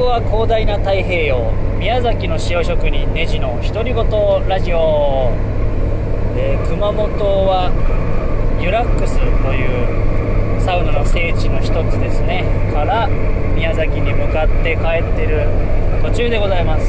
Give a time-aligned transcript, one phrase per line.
[0.00, 4.08] こは広大な太平洋宮崎の塩職人ネジの独り言
[4.48, 5.28] ラジオ、
[6.34, 7.04] え熊本
[7.44, 7.68] は
[8.58, 12.48] ユラックスというサウナの聖地の一つですね。
[12.72, 13.08] から
[13.54, 15.44] 宮崎に向かって帰ってる
[16.00, 16.88] 途中でございます、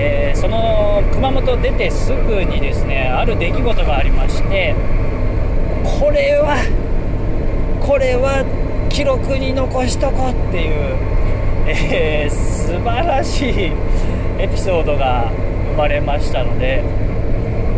[0.00, 4.74] えーその熊本出てすぐにですねある出来事がありまして
[5.84, 6.56] これは
[7.78, 8.42] これは
[8.88, 11.11] 記録に残しとこうっていう、
[11.66, 13.72] えー素晴らしい
[14.38, 15.30] エピソードが
[15.72, 16.82] 生まれましたので、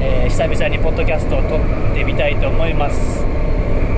[0.00, 3.24] えー久々にポッドキャストを撮ってみたいと思います、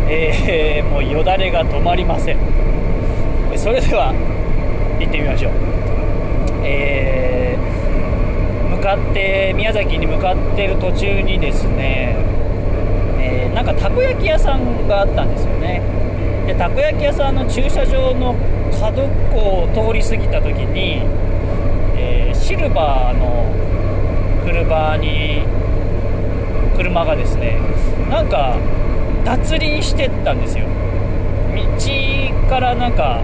[0.09, 2.39] えーもうよだれが止まりません。
[3.57, 4.13] それでは
[5.01, 5.53] 行ってみましょう。
[6.65, 7.67] えー
[8.77, 12.17] 向かって宮崎に向かってる途中にですね、
[13.19, 15.81] えーなんかたこ焼き屋さんがあったんですよね。
[16.47, 18.35] でたこ焼き屋さんの駐車場の
[18.81, 21.03] 角っこを通り過ぎた時に、
[21.97, 23.45] えーシルバーの
[24.45, 25.43] 車に
[26.77, 27.59] 車がですね
[28.09, 28.57] なんか
[29.25, 30.67] 脱輪してったんですよ。
[31.57, 33.21] 道からなんか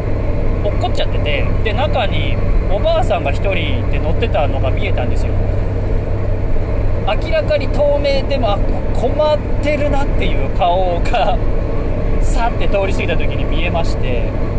[0.65, 2.37] 落っこっちゃっててで中に
[2.69, 5.33] おばあさんが1人で乗ってたのが見えたんですよ。
[7.07, 8.59] 明らかに透明でもあ
[8.95, 11.39] 困ってるなっていう顔が
[12.23, 14.52] さって通り過ぎた時に見えまして。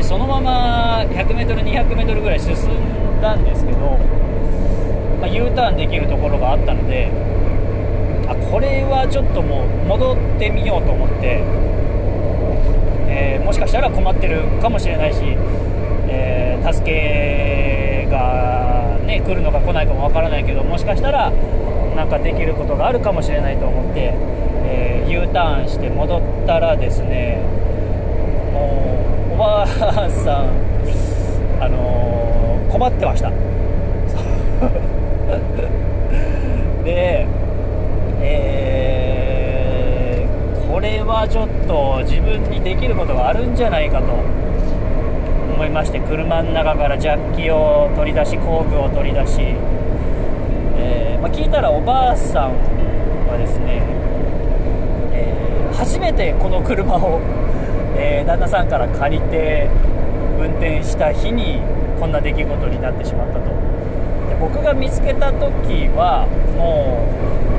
[0.00, 3.98] でそのまま 100m200m ぐらい進んだんですけど、
[5.20, 7.12] まあ、U ターンできるところがあったので
[8.26, 11.42] あこれはちょっともう戻ってみようと思って、
[13.12, 15.18] えーもしかしたら困ってるかもしれないし、
[16.08, 21.30] えー助けが、ね、来るのか来ないかもわからないけどもしかしたら
[21.96, 24.14] なんかできることがあるかもしれないと思って、
[24.64, 27.42] えー U ターンして戻ったらですね
[28.52, 28.99] もう
[29.40, 29.66] ばあ
[30.10, 30.48] さん、
[31.62, 33.30] あのー困ってました。
[36.84, 37.26] で
[38.22, 40.30] えー
[40.72, 44.04] これはちょっと自分にできることがあるんじゃないかと
[45.54, 49.40] 思いまして車の中からジャッキを取り出し工具を取り出し、
[50.78, 52.52] えーまあ聞いたらおばあさん
[53.28, 53.82] はですね、
[55.12, 57.20] えー初めてこの車を、
[57.96, 59.68] えー旦那さんから借りて
[60.38, 61.60] 運転した日に
[61.98, 63.40] こんな出来事になってしまったと。
[64.28, 67.06] で僕が見つけた時はも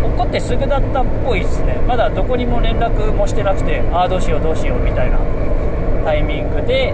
[0.07, 1.75] う起こってすぐだったっぽいですね。
[1.87, 5.17] まだどこにも連絡もしてなくてああどうしようどうしようみたいな
[6.03, 6.93] タイミングで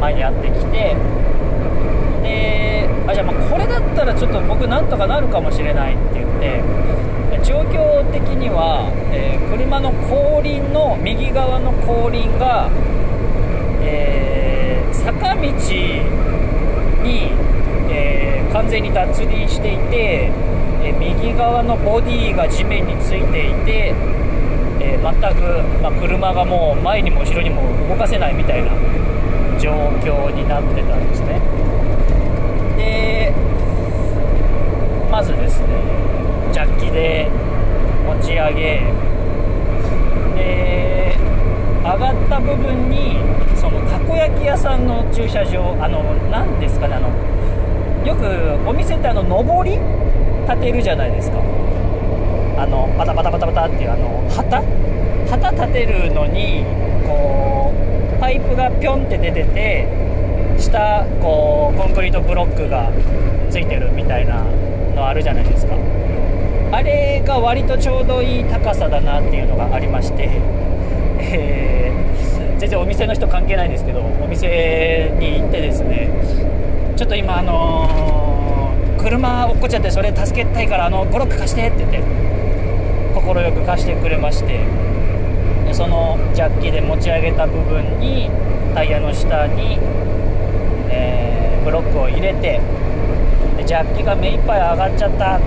[0.00, 0.96] 前にやってきて。
[2.22, 6.60] であじゃあまあこれだったらちょっと僕なんとかなるかもしれないって言って
[7.44, 12.70] 状況的には、えー車の後輪の右側の後輪が、
[13.82, 17.32] えー坂道に、
[17.88, 20.30] え完全に脱輪していて、
[20.82, 23.94] え右側のボディが地面についていて、
[24.80, 28.70] え全く、まあ、車がもう前にも後ろにも動かせないみたいな
[29.60, 31.38] 状況になってたんですね
[32.76, 33.32] で
[35.10, 35.66] まずですね
[36.52, 37.28] ジャッキで
[38.06, 38.80] 持ち上げ
[40.34, 41.16] で
[41.82, 43.16] 上がった部分に
[43.56, 47.08] そのたこ焼き屋さんの駐車場あの何ですかねあの
[48.06, 49.78] よくお店ってあの上り
[50.46, 51.38] 立てるじゃないですか。
[52.58, 54.62] あのパタパタパタパタっていうあの旗？
[55.30, 56.64] 旗立てるのに
[57.06, 57.72] こ
[58.16, 59.86] うパイプがピョンって出てて
[60.58, 62.90] 下こうコンクリートブロックが
[63.50, 64.42] ついてるみたいな
[64.94, 65.74] のあるじゃないですか。
[66.72, 70.28] あれが割とちょうどいい高さだなっていうのがありまして、
[71.18, 71.89] えー
[72.60, 76.10] 全然お店の人関係ないんですけどお店に行ってですね
[76.94, 82.02] ちょっと今あのー車落っこっちゃってそれ助けたいからあのブロック貸してって言って
[83.14, 84.60] 快く貸してくれまして
[85.66, 88.28] でそのジャッキで持ち上げた部分に
[88.74, 89.78] タイヤの下に、
[90.90, 92.60] えーブロックを入れて
[93.56, 95.40] でジャッキが目いっぱい上がっちゃった。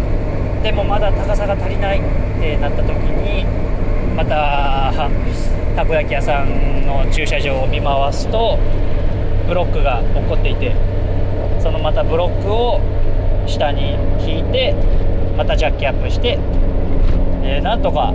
[0.63, 2.01] でもまだ高さが足りないっ
[2.39, 3.45] てなった時に
[4.15, 5.09] また
[5.75, 8.57] たこ焼き屋さんの駐車場を見回すと
[9.47, 10.75] ブロックが落っこっていて
[11.59, 12.79] そのまたブロックを
[13.47, 14.73] 下に引いて
[15.35, 16.37] またジャッキアップして、
[17.43, 18.13] えーなんとか、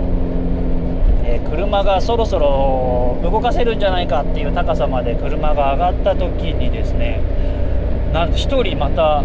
[1.25, 7.21] えー車がそろそろ動かせるんじゃないかっていう高さまで車が上がった時にですね
[8.13, 9.23] なんと1人また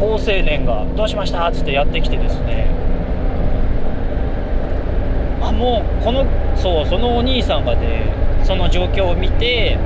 [0.00, 2.66] 高青年が「どうしました?」っつってやってきてですね
[5.58, 6.24] もこの
[6.56, 8.12] そうそのお兄さんがね
[8.44, 9.76] その状況を見て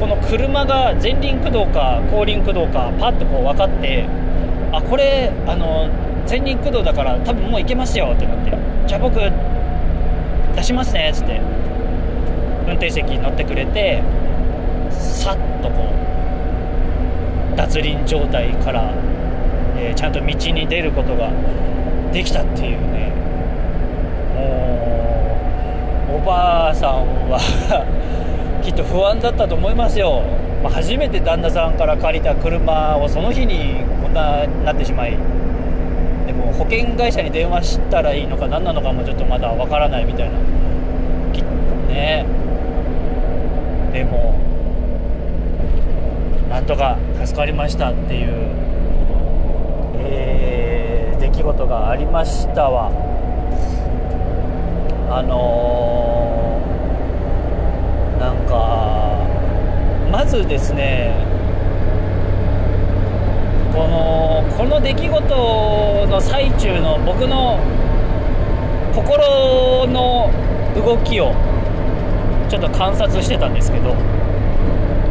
[0.00, 4.06] この車が前輪駆動か後輪駆動かパッとこう分かって
[4.72, 5.88] あこれあの
[6.28, 8.52] 前輪駆動だから多分もう行けますよってなって
[8.86, 9.14] じゃあ僕
[10.56, 11.40] 出しますねっつって
[12.66, 14.02] 運転席に乗ってくれて
[14.90, 18.92] さっとこう脱輪状態から、
[19.76, 21.30] えーちゃんと道に出ることが
[22.12, 23.12] できたっていうね。
[24.34, 24.77] もう
[26.10, 27.38] おばあさんは
[28.62, 30.22] きっと不安だったと思いますよ、
[30.62, 35.12] まあ初めて旦那さんから借りた車をその日にこんなになってしまい。
[36.26, 40.38] でも保険会社に電話したらいいのか何なのかもちょっとまだわからないみたいな。
[41.32, 41.48] きっと
[41.92, 42.26] ね。
[43.92, 44.38] でも
[46.50, 48.28] なんとか助かりましたっていう、
[49.98, 52.92] えー出来事がありましたわ。
[55.10, 59.26] あのーなんか
[60.10, 61.14] まずですね
[63.72, 67.58] このこの出来事の最中の僕の
[68.94, 70.30] 心の
[70.74, 71.32] 動きを
[72.48, 73.94] ちょっと観察してたんですけど、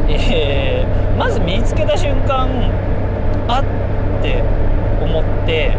[0.09, 2.47] えーまず見つけた瞬間
[3.47, 4.43] あって
[5.01, 5.71] 思って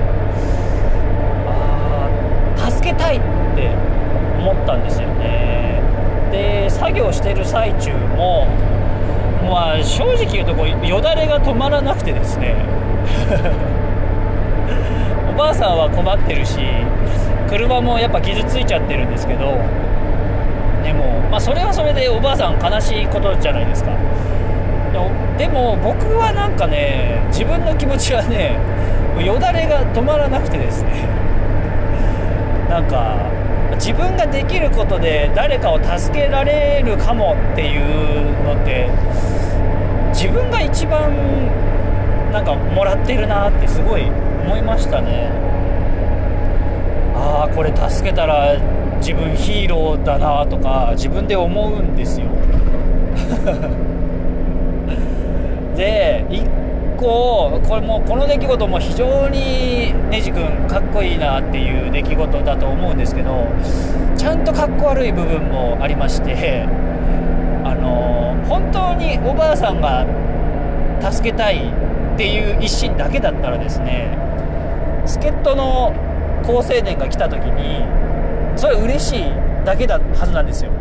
[1.46, 3.20] あー助けたいっ
[3.54, 3.70] て
[4.38, 5.82] 思ったんですよね。
[6.30, 8.46] で作業してる最中も
[9.48, 12.54] まあ正直言うとこうよだれが止まらなくてですね。
[15.30, 16.58] おばあさんは困ってるし
[17.48, 19.56] 車もやっぱ傷ついちゃってるんですけど
[20.82, 23.90] でも、まあ、それはそれでおばあさん悲しいことじゃないですか。
[25.38, 28.58] でも僕はなんかね自分の気持ちはね
[29.24, 31.06] よだれが止まらなくてですね。
[32.68, 33.16] なんか
[33.78, 37.82] 自分ができることで誰かを助けられるかもっていう
[38.44, 38.90] のって
[40.12, 41.10] 自分が一番
[42.32, 45.30] なんかもらってるなってすごい思いましたね。
[47.14, 48.58] ああこれ助けたら
[48.98, 52.26] 自分ヒーローだなとか自分で思うんですよ。
[55.76, 59.87] で1個これもこの出来事も非常に
[60.18, 63.46] ネジ君かっこいいなっていう出来事だと思うんですけど
[64.16, 66.66] ちゃんとかっこ悪い部分もありまして
[67.62, 70.04] あの本当におばあさんが
[71.08, 71.70] 助けたい
[72.14, 74.18] っていう一心だけだったらですね
[75.06, 75.94] 助っ人の
[76.44, 77.86] 好青年が来た時に
[78.58, 79.22] それ嬉しい
[79.64, 80.72] だけだはずなんですよ。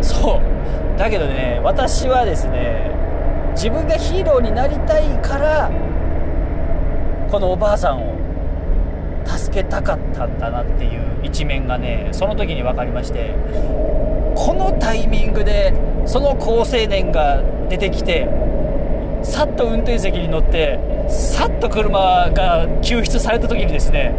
[0.00, 0.98] そう。
[0.98, 2.90] だけどね私はですね
[3.52, 5.70] 自分がヒーローになりたいから
[7.30, 8.16] このおばあさんを
[9.24, 13.34] 助けたかったんだなっていう一面がねその時に分かりまして
[14.34, 15.72] このタイミングで
[16.06, 18.28] その好青年が出てきて
[19.22, 24.12] さっと運転席に乗ってさっと車が救出された時にですね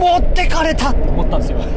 [0.00, 1.58] 持ってかれたって思ったんですよ。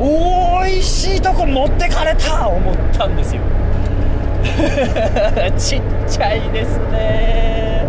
[0.00, 3.42] おいしいとこ持ってかれた思ったんですよ。
[5.56, 7.86] ちっちゃいですね。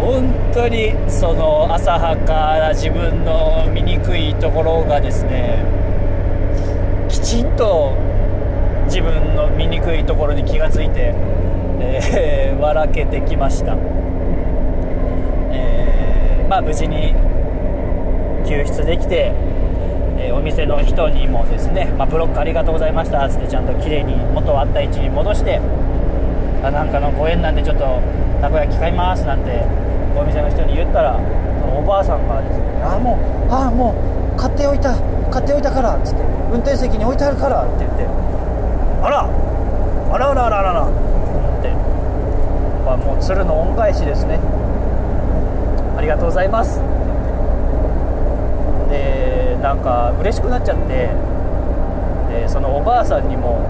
[0.00, 5.58] 本当にその浅はかな自分の醜いところがですね
[7.08, 7.92] きちんと
[8.86, 11.14] 自分の醜いところに気がついて、
[11.80, 13.76] えー 笑けてきました、
[15.52, 17.14] えーまあ無事に
[18.44, 19.32] 救出できて、
[20.20, 25.60] えーお店の人にもですね、まあ、ブロックありがとうございましたつってちゃんと綺麗に元あった位置に戻して
[26.62, 28.00] あなんかのご縁なんでちょっと
[28.40, 29.64] たこ焼き買いますなんて
[30.14, 33.16] お店の人に言ったらそのおばあさんがですねあも
[33.48, 33.94] うああも
[34.36, 34.94] う買っておいた
[35.30, 36.22] 買っておいたからっつって
[36.52, 38.04] 運転席に置いてあるからって言って
[39.02, 39.24] あら
[40.12, 41.70] あらあらあらあらあらって、
[42.84, 44.40] まあ、もう鶴の恩返しですね。
[45.96, 46.80] ありがとうございます。
[48.90, 49.19] で
[49.62, 51.10] なんか嬉しくなっちゃって
[52.42, 53.60] でそのおばあさんにも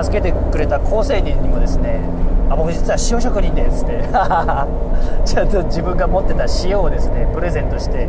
[0.00, 2.00] 助けてくれた好青年にもですね
[2.50, 4.02] 「あ僕実は塩職人です」って
[5.24, 8.08] ちゃんと自分が持ってた塩をですねプレゼントして、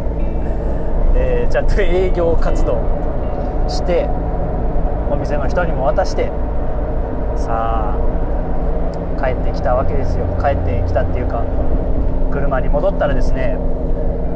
[1.16, 2.75] えーちゃんと営業活動
[3.70, 4.08] して
[5.10, 6.30] お店の人にも渡して
[7.38, 7.98] さあ
[9.22, 10.25] 帰ってきたわけですよ。
[10.39, 11.42] 帰ってきたっていうか
[12.32, 13.58] 車に戻ったらですね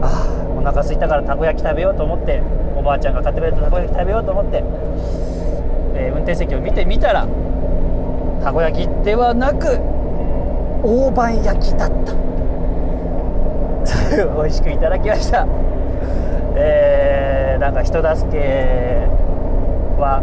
[0.02, 0.31] ああ
[0.62, 2.42] お腹空いたからたこ焼き食べようと思って
[2.76, 4.64] おばあちゃんが買ってくれたたこ焼き食べようと思って、
[5.96, 7.28] えー運転席を見てみたら
[8.44, 9.80] たこ焼きではなく
[10.84, 12.14] 大判焼きだった。
[14.36, 15.48] 美味しくいただきました。
[16.56, 19.08] えー、なんか人助け
[19.98, 20.22] は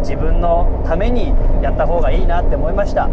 [0.00, 3.08] 自分のためにやった方がいいなって思いました、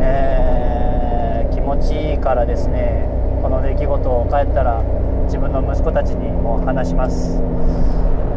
[0.00, 3.08] えー、気持ちいいからですね
[3.42, 4.82] この出来事を帰ったら
[5.30, 7.40] 自分の息子たちにも話します、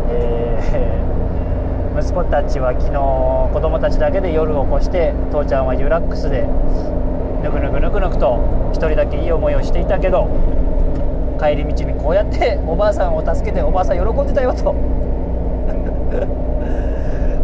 [0.10, 2.92] えー、 息子たちは昨日
[3.52, 6.46] 子供たちだけで夜を越して父ちゃんはユラックスで
[7.42, 8.38] ぬくぬくぬくぬくと
[8.74, 10.28] 1人だけいい思いをしていたけど
[11.40, 14.76] 帰り道にこうやっておばあさんを助けておばあさん喜んでたよと。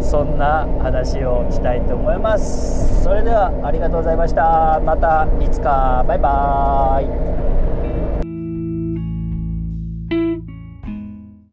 [0.00, 3.02] そんな話をしたいと思います。
[3.02, 4.80] それではありがとうございました。
[4.84, 6.04] またいつか。
[6.06, 7.29] バイバーイ。